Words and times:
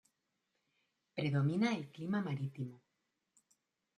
Predomina 1.15 1.73
el 1.79 1.83
clima 1.91 2.23
marítimo. 2.29 2.81